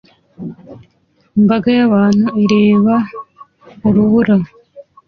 Imbaga 1.37 1.69
y'abantu 1.77 2.25
ireba 2.43 2.95
urubura 3.87 4.35